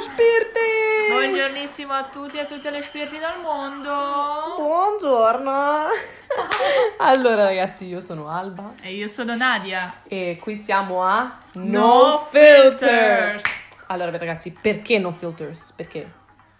[0.00, 1.10] Spirti!
[1.10, 4.54] Buongiornissimo a tutti e a tutte le spiriti del mondo.
[4.56, 5.50] Buongiorno!
[6.98, 10.02] allora ragazzi, io sono Alba E io sono Nadia.
[10.06, 13.42] e qui siamo a No Filters.
[13.86, 15.72] Allora ragazzi, perché No Filters?
[15.72, 16.08] Perché?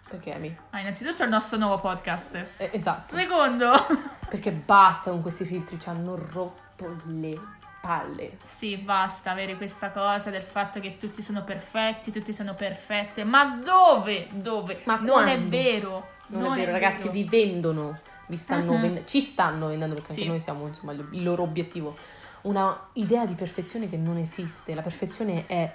[0.09, 0.55] Perché Amy?
[0.71, 2.45] Ah, innanzitutto il nostro nuovo podcast.
[2.57, 3.15] Eh, esatto.
[3.15, 3.85] Secondo,
[4.27, 7.39] Perché basta con questi filtri, ci hanno rotto le
[7.81, 8.37] palle.
[8.43, 13.23] sì, basta avere questa cosa del fatto che tutti sono perfetti, tutti sono perfette.
[13.23, 14.27] Ma dove?
[14.31, 14.81] Dove?
[14.85, 15.49] Ma non è quando?
[15.49, 16.07] vero.
[16.27, 18.81] Non, è vero, ragazzi, vi vendono, vi stanno Mhm.
[18.81, 20.27] vend- ci stanno vendendo perché anche Sì.
[20.29, 21.95] noi siamo insomma il loro obiettivo.
[22.41, 24.73] Una idea di perfezione che non esiste.
[24.75, 25.73] La perfezione è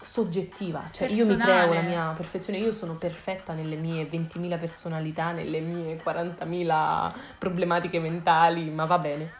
[0.00, 1.60] soggettiva, cioè io mi Personale.
[1.62, 8.00] creo la mia perfezione, io sono perfetta nelle mie 20.000 personalità, nelle mie 40.000 problematiche
[8.00, 9.32] mentali, ma va bene.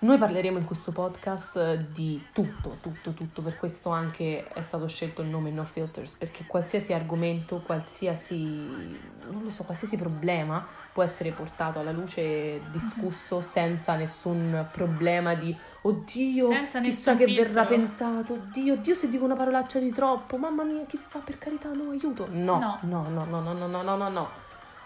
[0.00, 4.86] Noi parleremo in questo podcast eh, di tutto, tutto, tutto, per questo anche è stato
[4.86, 11.02] scelto il nome No Filters, perché qualsiasi argomento, qualsiasi, non lo so, qualsiasi problema può
[11.02, 17.84] essere portato alla luce, discusso senza nessun problema di oddio, Senza chissà che verrà filtro."
[17.84, 21.90] pensato, oddio, oddio se dico una parolaccia di troppo, mamma mia, chissà, per carità, no,
[21.90, 22.28] aiuto.
[22.30, 22.78] No, No.
[22.82, 24.28] no, no, no, no, no, no, no, no, no,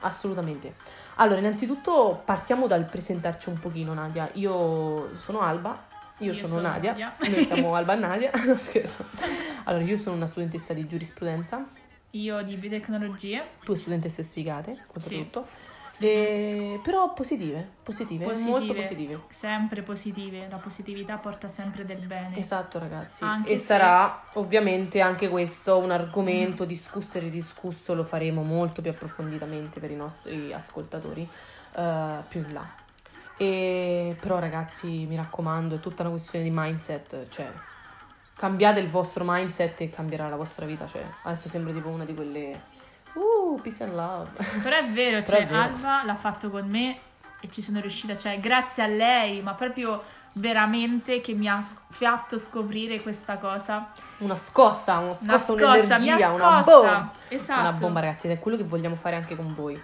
[0.00, 0.74] assolutamente.
[1.16, 4.28] Allora, innanzitutto partiamo dal presentarci un pochino, Nadia.
[4.34, 5.78] Io sono Alba,
[6.18, 6.90] io, Io sono, sono Nadia.
[6.92, 7.14] Nadia.
[7.28, 9.04] noi siamo Alba e Nadia, no scherzo.
[9.64, 11.64] Allora, io sono una studentessa di giurisprudenza,
[12.10, 13.42] io di biotecnologie.
[13.64, 15.28] due studentesse sfigate, Sì.
[16.06, 18.50] E- però positive, positive, Positive.
[18.50, 19.20] molto positive.
[19.30, 20.48] Sempre positive.
[20.48, 22.36] La positività porta sempre del bene.
[22.38, 23.24] Esatto, ragazzi.
[23.24, 28.82] Anche e se- sarà ovviamente anche questo un argomento discusso e ridiscusso, lo faremo molto
[28.82, 31.28] più approfonditamente per i nostri ascoltatori
[31.76, 32.66] eh, più in là.
[33.36, 37.50] E, però, ragazzi, mi raccomando, è tutta una questione di mindset, cioè
[38.36, 40.86] cambiate il vostro mindset e cambierà la vostra vita.
[40.86, 42.60] Cioè, adesso sembra tipo una di quelle.
[43.54, 44.30] Uh, peace and love.
[44.62, 45.62] Però è vero, cioè è vero.
[45.62, 46.98] Alba l'ha fatto con me
[47.40, 50.02] e ci sono riuscita, cioè grazie a lei, ma proprio
[50.34, 51.60] veramente che mi ha
[51.90, 53.90] fatto scoprire questa cosa.
[54.18, 56.80] Una scossa, una Una scossa, scossa, mi un'energia, ha una scossa.
[56.80, 57.12] bomba.
[57.28, 57.60] Esatto.
[57.60, 59.80] Una bomba, ragazzi, ed è quello che vogliamo fare anche con voi.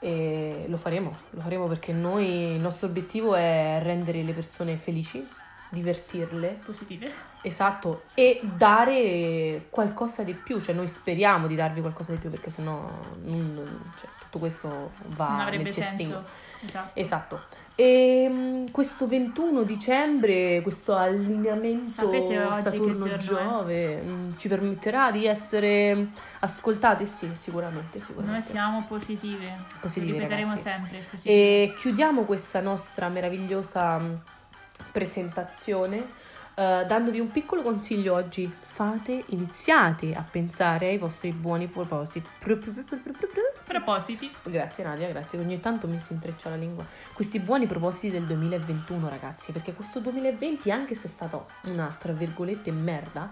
[0.00, 5.26] E lo faremo, lo faremo perché noi, il nostro obiettivo è rendere le persone felici,
[5.70, 7.12] divertirle, Positive.
[7.42, 10.60] esatto, e dare qualcosa di più.
[10.60, 12.88] Cioè, noi speriamo di darvi qualcosa di più perché sennò
[13.22, 16.10] non- cioè, tutto questo va non avrebbe nel cestino.
[16.10, 16.46] senso.
[16.66, 16.90] Esatto.
[17.00, 17.40] Esatto.
[17.80, 22.10] E mh, questo 21 dicembre, questo allineamento
[22.52, 26.08] Saturno-Giove mh, ci permetterà di essere
[26.40, 27.06] ascoltati?
[27.06, 28.50] Sì, sicuramente, Noi sicuramente.
[28.50, 29.58] siamo positive.
[29.80, 30.68] Positive, Lo ripeteremo ragazzi.
[30.68, 30.98] sempre.
[31.08, 31.34] positive.
[31.34, 34.20] E chiudiamo questa nostra meravigliosa mh,
[34.92, 35.96] presentazione
[36.54, 38.52] eh, dandovi un piccolo consiglio oggi.
[38.60, 42.28] Fate, iniziate a pensare ai vostri buoni propositi.
[42.38, 44.30] Pr- pr- pr- pr- pr- pr- Propositi.
[44.44, 45.38] Grazie Nadia, grazie.
[45.38, 46.84] Ogni tanto mi si intreccia la lingua.
[47.12, 52.12] Questi buoni propositi del 2021, ragazzi, perché questo 2020, anche se è stato una, tra
[52.12, 53.28] virgolette, merda,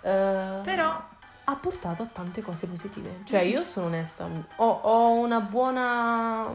[0.00, 1.04] eh, Però
[1.48, 3.20] ha portato a tante cose positive.
[3.24, 4.26] Cioè, io sono onesta,
[4.56, 6.46] ho, ho una buona.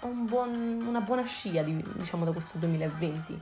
[0.00, 3.38] ho un buon- una buona scia, di- diciamo, da questo 2020.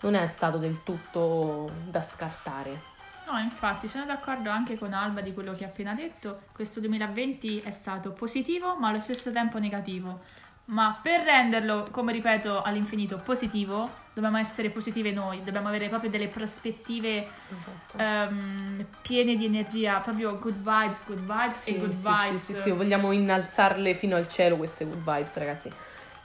[0.00, 2.96] Non è stato del tutto da scartare.
[3.30, 6.42] No, infatti, sono d'accordo anche con Alba di quello che ha appena detto.
[6.52, 10.20] Questo 2020 è stato positivo, ma allo stesso tempo negativo.
[10.66, 16.28] Ma per renderlo, come ripeto, all'infinito positivo, dobbiamo essere positive noi, dobbiamo avere proprio delle
[16.28, 17.96] prospettive Esatto.
[17.96, 22.42] ehm, piene di energia, proprio good vibes, good vibes Sì, e good sì, vibes.
[22.44, 25.72] sì, sì, sì, vogliamo innalzarle fino al cielo queste good vibes, ragazzi.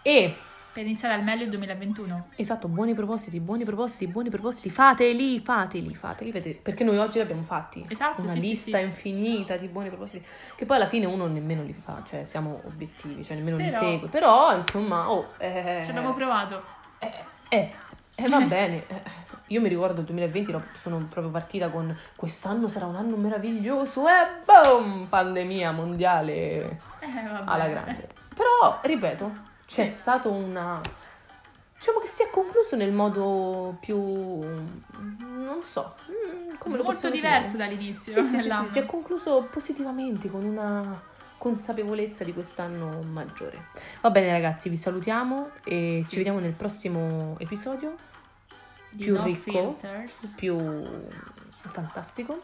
[0.01, 0.35] E
[0.73, 2.29] Per iniziare al meglio il 2021.
[2.35, 6.31] esatto, buoni propositi, buoni propositi, buoni propositi, fateli, fateli, fateli,
[6.63, 7.85] perché noi oggi li abbiamo fatti.
[7.87, 8.83] Esatto, Una sì, sì, lista sì.
[8.85, 10.25] infinita di buoni propositi,
[10.55, 13.77] che poi alla fine uno nemmeno li fa, cioè siamo obiettivi, cioè nemmeno li Però-
[13.77, 14.07] segue.
[14.09, 16.63] Però, insomma, oh, eh, Ci abbiamo provato.
[16.97, 17.11] eh,
[17.49, 17.71] eh,
[18.15, 18.83] eh, va bene.
[18.87, 19.01] eh,
[19.49, 24.07] Io mi ricordo il 2020, no, sono proprio partita con quest'anno sarà un anno meraviglioso
[24.07, 24.11] e
[24.43, 27.07] boom, pandemia mondiale Eh,
[27.45, 28.07] alla grande.
[28.33, 30.81] Però, ripeto, c'è stato una...
[31.75, 33.97] Diciamo che si è concluso nel modo più...
[33.97, 37.75] non so, mm, come lo Molto diverso definire?
[37.75, 41.01] dall'inizio Sì, sì, sì, sì, si è concluso positivamente con una
[41.37, 43.65] consapevolezza di quest'anno maggiore.
[44.01, 46.09] Va bene ragazzi, vi salutiamo e Sì.
[46.09, 47.95] ci vediamo nel prossimo episodio
[48.91, 50.33] Di più No ricco, Filters.
[50.37, 50.55] più
[51.69, 52.41] fantastico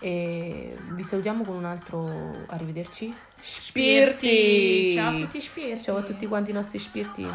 [0.00, 3.14] e vi salutiamo con un altro arrivederci.
[3.40, 4.92] Spirti!
[4.94, 5.82] Ciao a tutti spirti!
[5.82, 7.26] Ciao a tutti quanti i nostri spirti.